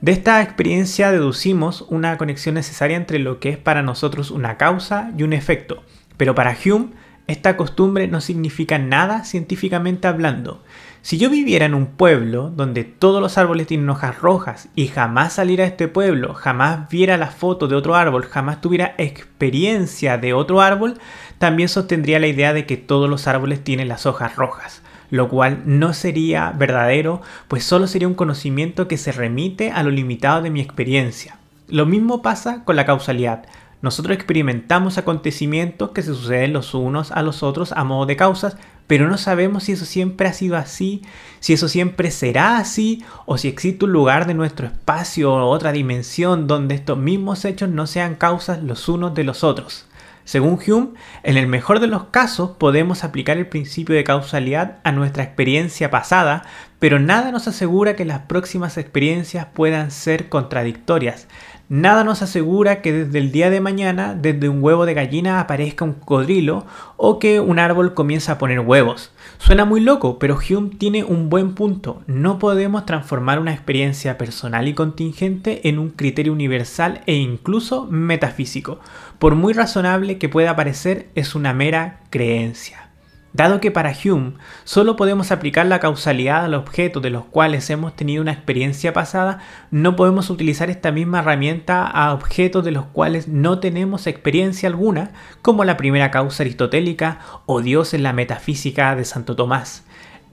De 0.00 0.12
esta 0.12 0.40
experiencia 0.40 1.12
deducimos 1.12 1.84
una 1.90 2.16
conexión 2.16 2.54
necesaria 2.54 2.96
entre 2.96 3.18
lo 3.18 3.38
que 3.38 3.50
es 3.50 3.58
para 3.58 3.82
nosotros 3.82 4.30
una 4.30 4.56
causa 4.56 5.12
y 5.18 5.24
un 5.24 5.34
efecto. 5.34 5.82
Pero 6.16 6.34
para 6.34 6.56
Hume, 6.64 6.92
esta 7.26 7.58
costumbre 7.58 8.08
no 8.08 8.22
significa 8.22 8.78
nada 8.78 9.24
científicamente 9.24 10.08
hablando. 10.08 10.62
Si 11.02 11.18
yo 11.18 11.28
viviera 11.28 11.66
en 11.66 11.74
un 11.74 11.86
pueblo 11.86 12.48
donde 12.48 12.84
todos 12.84 13.20
los 13.20 13.36
árboles 13.36 13.66
tienen 13.66 13.90
hojas 13.90 14.18
rojas 14.18 14.68
y 14.74 14.88
jamás 14.88 15.34
saliera 15.34 15.64
a 15.64 15.66
este 15.66 15.86
pueblo, 15.86 16.32
jamás 16.32 16.88
viera 16.88 17.18
la 17.18 17.28
foto 17.28 17.68
de 17.68 17.76
otro 17.76 17.94
árbol, 17.94 18.24
jamás 18.24 18.62
tuviera 18.62 18.94
experiencia 18.96 20.16
de 20.16 20.32
otro 20.32 20.62
árbol, 20.62 20.98
también 21.38 21.68
sostendría 21.68 22.18
la 22.20 22.26
idea 22.26 22.54
de 22.54 22.64
que 22.64 22.78
todos 22.78 23.08
los 23.08 23.26
árboles 23.26 23.62
tienen 23.62 23.88
las 23.88 24.06
hojas 24.06 24.36
rojas, 24.36 24.82
lo 25.10 25.28
cual 25.28 25.62
no 25.66 25.92
sería 25.92 26.52
verdadero, 26.52 27.20
pues 27.48 27.64
solo 27.64 27.86
sería 27.86 28.08
un 28.08 28.14
conocimiento 28.14 28.88
que 28.88 28.96
se 28.96 29.12
remite 29.12 29.70
a 29.70 29.82
lo 29.82 29.90
limitado 29.90 30.42
de 30.42 30.50
mi 30.50 30.60
experiencia. 30.60 31.36
Lo 31.68 31.86
mismo 31.86 32.22
pasa 32.22 32.64
con 32.64 32.76
la 32.76 32.86
causalidad. 32.86 33.44
Nosotros 33.82 34.14
experimentamos 34.14 34.98
acontecimientos 34.98 35.90
que 35.90 36.02
se 36.02 36.14
suceden 36.14 36.52
los 36.52 36.74
unos 36.74 37.12
a 37.12 37.22
los 37.22 37.42
otros 37.42 37.72
a 37.72 37.82
modo 37.82 38.06
de 38.06 38.16
causas, 38.16 38.56
pero 38.86 39.08
no 39.08 39.16
sabemos 39.16 39.64
si 39.64 39.72
eso 39.72 39.84
siempre 39.84 40.28
ha 40.28 40.32
sido 40.32 40.56
así, 40.56 41.02
si 41.38 41.52
eso 41.52 41.68
siempre 41.68 42.10
será 42.10 42.58
así, 42.58 43.04
o 43.24 43.38
si 43.38 43.48
existe 43.48 43.84
un 43.84 43.92
lugar 43.92 44.26
de 44.26 44.34
nuestro 44.34 44.66
espacio 44.66 45.32
o 45.32 45.48
otra 45.48 45.72
dimensión 45.72 46.46
donde 46.46 46.74
estos 46.74 46.98
mismos 46.98 47.44
hechos 47.44 47.70
no 47.70 47.86
sean 47.86 48.16
causas 48.16 48.62
los 48.62 48.88
unos 48.88 49.14
de 49.14 49.24
los 49.24 49.44
otros. 49.44 49.86
Según 50.30 50.60
Hume, 50.64 50.90
en 51.24 51.36
el 51.36 51.48
mejor 51.48 51.80
de 51.80 51.88
los 51.88 52.04
casos 52.04 52.50
podemos 52.50 53.02
aplicar 53.02 53.36
el 53.36 53.48
principio 53.48 53.96
de 53.96 54.04
causalidad 54.04 54.78
a 54.84 54.92
nuestra 54.92 55.24
experiencia 55.24 55.90
pasada, 55.90 56.44
pero 56.78 57.00
nada 57.00 57.32
nos 57.32 57.48
asegura 57.48 57.96
que 57.96 58.04
las 58.04 58.20
próximas 58.20 58.78
experiencias 58.78 59.48
puedan 59.52 59.90
ser 59.90 60.28
contradictorias. 60.28 61.26
Nada 61.72 62.02
nos 62.02 62.20
asegura 62.20 62.82
que 62.82 62.92
desde 62.92 63.20
el 63.20 63.30
día 63.30 63.48
de 63.48 63.60
mañana, 63.60 64.16
desde 64.16 64.48
un 64.48 64.60
huevo 64.60 64.86
de 64.86 64.94
gallina 64.94 65.38
aparezca 65.38 65.84
un 65.84 65.92
cocodrilo 65.92 66.66
o 66.96 67.20
que 67.20 67.38
un 67.38 67.60
árbol 67.60 67.94
comience 67.94 68.32
a 68.32 68.38
poner 68.38 68.58
huevos. 68.58 69.12
Suena 69.38 69.64
muy 69.64 69.80
loco, 69.80 70.18
pero 70.18 70.36
Hume 70.36 70.70
tiene 70.70 71.04
un 71.04 71.30
buen 71.30 71.54
punto. 71.54 72.02
No 72.08 72.40
podemos 72.40 72.86
transformar 72.86 73.38
una 73.38 73.52
experiencia 73.52 74.18
personal 74.18 74.66
y 74.66 74.74
contingente 74.74 75.68
en 75.68 75.78
un 75.78 75.90
criterio 75.90 76.32
universal 76.32 77.02
e 77.06 77.14
incluso 77.14 77.86
metafísico. 77.86 78.80
Por 79.20 79.36
muy 79.36 79.52
razonable 79.52 80.18
que 80.18 80.28
pueda 80.28 80.56
parecer, 80.56 81.10
es 81.14 81.36
una 81.36 81.54
mera 81.54 82.00
creencia. 82.10 82.89
Dado 83.32 83.60
que 83.60 83.70
para 83.70 83.94
Hume 84.04 84.32
solo 84.64 84.96
podemos 84.96 85.30
aplicar 85.30 85.66
la 85.66 85.78
causalidad 85.78 86.44
a 86.44 86.48
los 86.48 86.62
objetos 86.62 87.00
de 87.00 87.10
los 87.10 87.24
cuales 87.26 87.70
hemos 87.70 87.94
tenido 87.94 88.22
una 88.22 88.32
experiencia 88.32 88.92
pasada, 88.92 89.38
no 89.70 89.94
podemos 89.94 90.30
utilizar 90.30 90.68
esta 90.68 90.90
misma 90.90 91.20
herramienta 91.20 91.86
a 91.86 92.12
objetos 92.12 92.64
de 92.64 92.72
los 92.72 92.86
cuales 92.86 93.28
no 93.28 93.60
tenemos 93.60 94.08
experiencia 94.08 94.68
alguna, 94.68 95.12
como 95.42 95.64
la 95.64 95.76
primera 95.76 96.10
causa 96.10 96.42
aristotélica 96.42 97.20
o 97.46 97.60
Dios 97.60 97.94
en 97.94 98.02
la 98.02 98.12
metafísica 98.12 98.96
de 98.96 99.04
Santo 99.04 99.36
Tomás. 99.36 99.84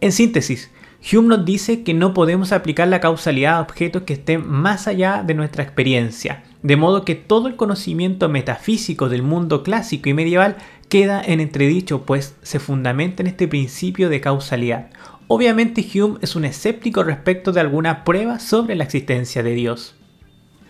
En 0.01 0.11
síntesis, 0.11 0.71
Hume 1.11 1.27
nos 1.27 1.45
dice 1.45 1.83
que 1.83 1.93
no 1.93 2.13
podemos 2.13 2.51
aplicar 2.51 2.87
la 2.87 2.99
causalidad 2.99 3.57
a 3.57 3.61
objetos 3.61 4.01
que 4.03 4.13
estén 4.13 4.47
más 4.47 4.87
allá 4.87 5.23
de 5.25 5.35
nuestra 5.35 5.63
experiencia, 5.63 6.43
de 6.63 6.75
modo 6.75 7.05
que 7.05 7.15
todo 7.15 7.47
el 7.47 7.55
conocimiento 7.55 8.27
metafísico 8.27 9.07
del 9.07 9.21
mundo 9.21 9.61
clásico 9.61 10.09
y 10.09 10.13
medieval 10.13 10.57
queda 10.89 11.21
en 11.21 11.39
entredicho, 11.39 12.03
pues 12.05 12.35
se 12.41 12.59
fundamenta 12.59 13.23
en 13.23 13.27
este 13.27 13.47
principio 13.47 14.09
de 14.09 14.21
causalidad. 14.21 14.87
Obviamente 15.27 15.85
Hume 15.93 16.19
es 16.21 16.35
un 16.35 16.45
escéptico 16.45 17.03
respecto 17.03 17.51
de 17.51 17.59
alguna 17.59 18.03
prueba 18.03 18.39
sobre 18.39 18.75
la 18.75 18.85
existencia 18.85 19.43
de 19.43 19.53
Dios. 19.53 19.95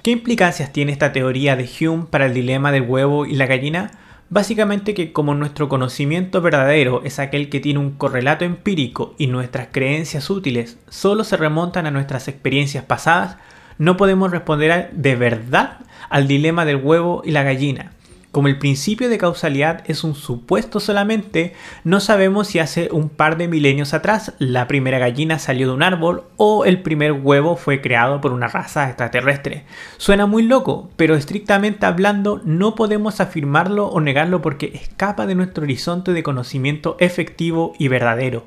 ¿Qué 0.01 0.11
implicancias 0.11 0.71
tiene 0.71 0.91
esta 0.91 1.11
teoría 1.11 1.55
de 1.55 1.69
Hume 1.79 2.05
para 2.09 2.25
el 2.25 2.33
dilema 2.33 2.71
del 2.71 2.83
huevo 2.83 3.25
y 3.25 3.35
la 3.35 3.45
gallina? 3.45 3.91
Básicamente 4.29 4.93
que 4.93 5.13
como 5.13 5.35
nuestro 5.35 5.69
conocimiento 5.69 6.41
verdadero 6.41 7.01
es 7.03 7.19
aquel 7.19 7.49
que 7.49 7.59
tiene 7.59 7.79
un 7.79 7.91
correlato 7.91 8.43
empírico 8.43 9.15
y 9.17 9.27
nuestras 9.27 9.69
creencias 9.71 10.29
útiles 10.29 10.77
solo 10.89 11.23
se 11.23 11.37
remontan 11.37 11.85
a 11.85 11.91
nuestras 11.91 12.27
experiencias 12.27 12.83
pasadas, 12.83 13.37
no 13.77 13.95
podemos 13.95 14.31
responder 14.31 14.89
de 14.91 15.15
verdad 15.15 15.79
al 16.09 16.27
dilema 16.27 16.65
del 16.65 16.77
huevo 16.77 17.21
y 17.23 17.31
la 17.31 17.43
gallina, 17.43 17.93
como 18.31 18.49
el 18.49 18.59
principio 18.59 19.09
de 19.09 19.17
causalidad 19.17 19.83
es 19.87 20.03
un 20.03 20.13
supuesto 20.13 20.79
solamente, 20.79 21.53
no 21.83 21.99
sabemos 21.99 22.47
si 22.47 22.59
hace 22.59 22.89
un 22.91 23.09
par 23.09 23.37
de 23.37 23.47
milenios 23.47 23.93
atrás 23.93 24.33
la 24.37 24.67
primera 24.67 24.99
gallina 24.99 25.39
salió 25.39 25.67
de 25.67 25.73
un 25.73 25.81
árbol 25.81 26.23
o 26.35 26.65
el 26.65 26.81
primer 26.81 27.13
huevo 27.13 27.55
fue 27.55 27.81
creado 27.81 28.21
por 28.21 28.33
una 28.33 28.47
raza 28.47 28.87
extraterrestre. 28.87 29.65
Suena 29.97 30.25
muy 30.25 30.43
loco, 30.43 30.89
pero 30.97 31.15
estrictamente 31.15 31.85
hablando 31.85 32.41
no 32.43 32.75
podemos 32.75 33.21
afirmarlo 33.21 33.87
o 33.87 34.01
negarlo 34.01 34.41
porque 34.41 34.71
escapa 34.75 35.25
de 35.25 35.35
nuestro 35.35 35.63
horizonte 35.63 36.13
de 36.13 36.23
conocimiento 36.23 36.97
efectivo 36.99 37.73
y 37.79 37.87
verdadero. 37.87 38.45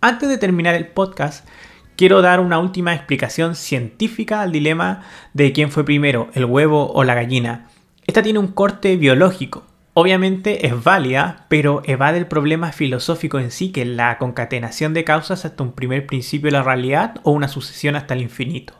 Antes 0.00 0.28
de 0.28 0.38
terminar 0.38 0.74
el 0.74 0.86
podcast, 0.86 1.46
quiero 1.94 2.22
dar 2.22 2.40
una 2.40 2.58
última 2.58 2.94
explicación 2.94 3.54
científica 3.54 4.40
al 4.40 4.50
dilema 4.50 5.02
de 5.34 5.52
quién 5.52 5.70
fue 5.70 5.84
primero, 5.84 6.30
el 6.32 6.46
huevo 6.46 6.90
o 6.92 7.04
la 7.04 7.14
gallina. 7.14 7.69
Esta 8.10 8.24
tiene 8.24 8.40
un 8.40 8.48
corte 8.48 8.96
biológico. 8.96 9.62
Obviamente 9.94 10.66
es 10.66 10.82
válida, 10.82 11.46
pero 11.48 11.80
evade 11.84 12.18
el 12.18 12.26
problema 12.26 12.72
filosófico 12.72 13.38
en 13.38 13.52
sí, 13.52 13.70
que 13.70 13.82
es 13.82 13.86
la 13.86 14.18
concatenación 14.18 14.94
de 14.94 15.04
causas 15.04 15.44
hasta 15.44 15.62
un 15.62 15.70
primer 15.70 16.08
principio 16.08 16.48
de 16.48 16.56
la 16.58 16.64
realidad 16.64 17.20
o 17.22 17.30
una 17.30 17.46
sucesión 17.46 17.94
hasta 17.94 18.14
el 18.14 18.22
infinito. 18.22 18.74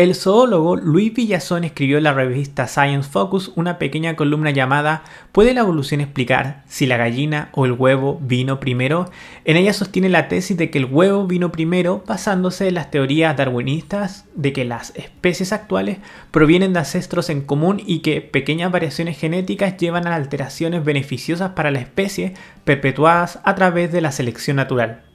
El 0.00 0.14
zoólogo 0.14 0.76
Luis 0.76 1.12
Villazón 1.12 1.62
escribió 1.62 1.98
en 1.98 2.04
la 2.04 2.14
revista 2.14 2.66
Science 2.66 3.10
Focus 3.10 3.52
una 3.54 3.78
pequeña 3.78 4.16
columna 4.16 4.50
llamada 4.50 5.02
¿Puede 5.30 5.52
la 5.52 5.60
evolución 5.60 6.00
explicar 6.00 6.62
si 6.66 6.86
la 6.86 6.96
gallina 6.96 7.50
o 7.52 7.66
el 7.66 7.72
huevo 7.72 8.18
vino 8.22 8.60
primero? 8.60 9.10
En 9.44 9.58
ella 9.58 9.74
sostiene 9.74 10.08
la 10.08 10.26
tesis 10.28 10.56
de 10.56 10.70
que 10.70 10.78
el 10.78 10.86
huevo 10.86 11.26
vino 11.26 11.52
primero 11.52 12.02
basándose 12.06 12.68
en 12.68 12.76
las 12.76 12.90
teorías 12.90 13.36
darwinistas 13.36 14.24
de 14.34 14.54
que 14.54 14.64
las 14.64 14.96
especies 14.96 15.52
actuales 15.52 15.98
provienen 16.30 16.72
de 16.72 16.78
ancestros 16.78 17.28
en 17.28 17.42
común 17.42 17.82
y 17.84 17.98
que 17.98 18.22
pequeñas 18.22 18.72
variaciones 18.72 19.18
genéticas 19.18 19.76
llevan 19.76 20.06
a 20.06 20.14
alteraciones 20.14 20.82
beneficiosas 20.82 21.50
para 21.50 21.70
la 21.70 21.80
especie 21.80 22.32
perpetuadas 22.64 23.38
a 23.44 23.54
través 23.54 23.92
de 23.92 24.00
la 24.00 24.12
selección 24.12 24.56
natural. 24.56 25.09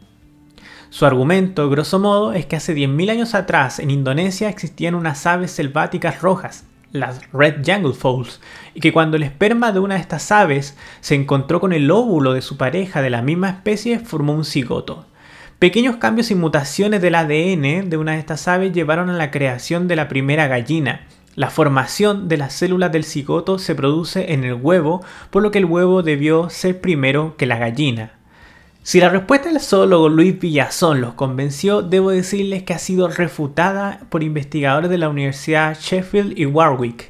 Su 0.90 1.06
argumento, 1.06 1.70
grosso 1.70 2.00
modo, 2.00 2.34
es 2.34 2.46
que 2.46 2.56
hace 2.56 2.76
10.000 2.76 3.12
años 3.12 3.36
atrás 3.36 3.80
en 3.80 3.92
Indonesia 3.92 4.50
existían 4.50 4.96
unas 4.96 5.26
aves 5.26 5.52
selváticas 5.52 6.22
rojas, 6.22 6.66
las 6.92 7.20
Red 7.34 7.64
Jungle 7.66 7.94
Fowls, 7.94 8.40
y 8.74 8.80
que 8.80 8.94
cuando 8.94 9.18
el 9.18 9.24
esperma 9.24 9.72
de 9.72 9.80
una 9.80 9.96
de 9.96 10.02
estas 10.02 10.32
aves 10.32 10.78
se 11.02 11.16
encontró 11.16 11.60
con 11.60 11.74
el 11.74 11.92
óvulo 11.92 12.34
de 12.34 12.42
su 12.42 12.58
pareja 12.58 13.02
de 13.02 13.10
la 13.10 13.22
misma 13.22 13.50
especie, 13.50 14.00
formó 14.00 14.34
un 14.34 14.46
cigoto. 14.46 15.06
Pequeños 15.60 15.98
cambios 15.98 16.32
y 16.32 16.36
mutaciones 16.36 17.02
del 17.02 17.16
ADN 17.16 17.90
de 17.90 17.98
una 17.98 18.14
de 18.14 18.20
estas 18.20 18.48
aves 18.48 18.74
llevaron 18.74 19.10
a 19.10 19.14
la 19.14 19.32
creación 19.32 19.88
de 19.88 19.96
la 19.96 20.08
primera 20.08 20.48
gallina. 20.48 21.08
La 21.36 21.50
formación 21.50 22.28
de 22.28 22.38
las 22.38 22.54
células 22.54 22.92
del 22.92 23.04
cigoto 23.04 23.58
se 23.58 23.76
produce 23.76 24.34
en 24.34 24.44
el 24.44 24.54
huevo, 24.54 25.04
por 25.30 25.44
lo 25.44 25.52
que 25.52 25.58
el 25.58 25.66
huevo 25.66 26.04
debió 26.04 26.50
ser 26.50 26.80
primero 26.80 27.36
que 27.38 27.46
la 27.46 27.58
gallina. 27.58 28.15
Si 28.86 29.00
la 29.00 29.10
respuesta 29.10 29.50
del 29.50 29.60
zoólogo 29.60 30.10
Luis 30.10 30.40
Villazón 30.40 31.02
los 31.02 31.16
convenció, 31.16 31.82
debo 31.82 32.12
decirles 32.12 32.62
que 32.62 32.76
ha 32.76 32.78
sido 32.78 33.08
refutada 33.08 34.02
por 34.10 34.22
investigadores 34.22 34.92
de 34.92 35.00
la 35.00 35.10
Universidad 35.10 35.76
Sheffield 35.76 36.38
y 36.38 36.46
Warwick, 36.46 37.10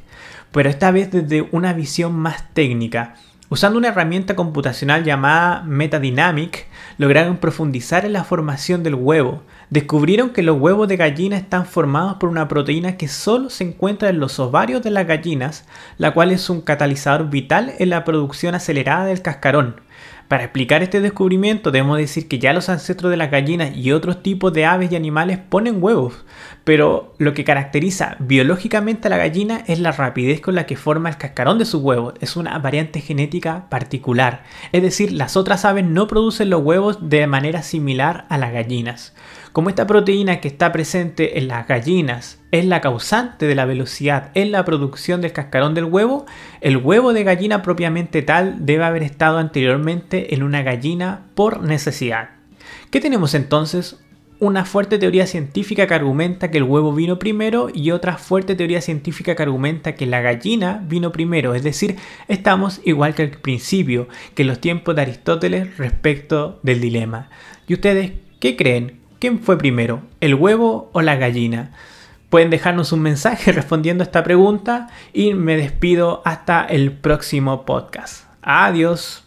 pero 0.53 0.69
esta 0.69 0.91
vez 0.91 1.11
desde 1.11 1.49
una 1.51 1.73
visión 1.73 2.13
más 2.13 2.53
técnica. 2.53 3.15
Usando 3.49 3.77
una 3.77 3.89
herramienta 3.89 4.37
computacional 4.37 5.03
llamada 5.03 5.63
Metadynamic, 5.63 6.65
lograron 6.97 7.39
profundizar 7.39 8.05
en 8.05 8.13
la 8.13 8.23
formación 8.23 8.81
del 8.81 8.95
huevo. 8.95 9.43
Descubrieron 9.69 10.29
que 10.29 10.43
los 10.43 10.57
huevos 10.57 10.87
de 10.87 10.95
gallina 10.95 11.35
están 11.35 11.65
formados 11.65 12.15
por 12.21 12.29
una 12.29 12.47
proteína 12.47 12.95
que 12.95 13.09
solo 13.09 13.49
se 13.49 13.65
encuentra 13.65 14.07
en 14.07 14.21
los 14.21 14.39
ovarios 14.39 14.81
de 14.81 14.91
las 14.91 15.05
gallinas, 15.05 15.65
la 15.97 16.13
cual 16.13 16.31
es 16.31 16.49
un 16.49 16.61
catalizador 16.61 17.29
vital 17.29 17.73
en 17.79 17.89
la 17.89 18.05
producción 18.05 18.55
acelerada 18.55 19.07
del 19.07 19.21
cascarón. 19.21 19.84
Para 20.27 20.43
explicar 20.43 20.81
este 20.81 21.01
descubrimiento 21.01 21.69
debemos 21.69 21.99
decir 21.99 22.27
que 22.27 22.39
ya 22.39 22.51
los 22.51 22.67
ancestros 22.69 23.11
de 23.11 23.17
las 23.17 23.29
gallinas 23.29 23.77
y 23.77 23.91
otros 23.91 24.23
tipos 24.23 24.51
de 24.53 24.65
aves 24.65 24.91
y 24.91 24.95
animales 24.95 25.37
ponen 25.37 25.83
huevos, 25.83 26.25
pero 26.63 27.13
lo 27.19 27.35
que 27.35 27.43
caracteriza 27.43 28.15
biológicamente 28.17 29.07
a 29.07 29.11
la 29.11 29.17
gallina 29.17 29.63
es 29.67 29.79
la 29.79 29.91
rapidez 29.91 30.41
con 30.41 30.55
la 30.55 30.65
que 30.65 30.77
forma 30.77 31.09
el 31.09 31.17
cascarón 31.17 31.59
de 31.59 31.65
sus 31.65 31.83
huevos, 31.83 32.15
es 32.21 32.35
una 32.37 32.57
variante 32.57 33.01
genética 33.01 33.69
particular, 33.69 34.43
es 34.71 34.81
decir, 34.81 35.11
las 35.11 35.37
otras 35.37 35.63
aves 35.63 35.85
no 35.85 36.07
producen 36.07 36.49
los 36.49 36.63
huevos 36.63 37.07
de 37.07 37.27
manera 37.27 37.61
similar 37.61 38.25
a 38.29 38.39
las 38.39 38.51
gallinas. 38.51 39.13
Como 39.55 39.69
esta 39.69 39.87
proteína 39.87 40.41
que 40.41 40.49
está 40.49 40.73
presente 40.73 41.39
en 41.39 41.47
las 41.47 41.65
gallinas 41.65 42.41
es 42.51 42.65
la 42.65 42.81
causante 42.81 43.45
de 43.47 43.55
la 43.55 43.63
velocidad 43.63 44.31
en 44.33 44.51
la 44.51 44.65
producción 44.65 45.21
del 45.21 45.31
cascarón 45.31 45.73
del 45.73 45.85
huevo, 45.85 46.25
el 46.59 46.75
huevo 46.75 47.13
de 47.13 47.23
gallina 47.23 47.61
propiamente 47.61 48.21
tal 48.21 48.65
debe 48.65 48.83
haber 48.83 49.01
estado 49.01 49.37
anteriormente 49.37 50.35
en 50.35 50.43
una 50.43 50.61
gallina 50.61 51.27
por 51.35 51.63
necesidad. 51.63 52.31
¿Qué 52.91 52.99
tenemos 52.99 53.33
entonces? 53.33 54.01
una 54.39 54.65
fuerte 54.65 54.97
teoría 54.97 55.25
científica 55.25 55.87
que 55.87 55.93
argumenta 55.93 56.51
que 56.51 56.57
el 56.57 56.63
huevo 56.63 56.91
vino 56.91 57.17
primero 57.17 57.69
y 57.73 57.91
otra 57.91 58.17
fuerte 58.17 58.55
teoría 58.55 58.81
científica 58.81 59.37
que 59.37 59.43
argumenta 59.43 59.95
que 59.95 60.05
la 60.05 60.19
gallina 60.19 60.83
vino 60.85 61.13
primero. 61.13 61.55
Es 61.55 61.63
decir, 61.63 61.95
estamos 62.27 62.81
igual 62.83 63.15
que 63.15 63.23
al 63.23 63.29
principio, 63.29 64.09
que 64.33 64.41
en 64.41 64.49
los 64.49 64.59
tiempos 64.59 64.97
de 64.97 65.03
Aristóteles 65.03 65.77
respecto 65.77 66.59
del 66.63 66.81
dilema. 66.81 67.29
¿Y 67.65 67.75
ustedes 67.75 68.11
qué 68.41 68.57
creen? 68.57 69.04
¿Quién 69.25 69.39
fue 69.39 69.57
primero, 69.57 70.03
el 70.21 70.35
huevo 70.35 70.91
o 70.93 71.01
la 71.01 71.15
gallina? 71.15 71.71
Pueden 72.29 72.51
dejarnos 72.51 72.91
un 72.91 73.01
mensaje 73.01 73.51
respondiendo 73.53 74.03
a 74.03 74.05
esta 74.05 74.23
pregunta 74.23 74.89
y 75.13 75.33
me 75.33 75.57
despido 75.57 76.21
hasta 76.25 76.63
el 76.63 76.91
próximo 76.91 77.65
podcast. 77.65 78.25
Adiós. 78.43 79.23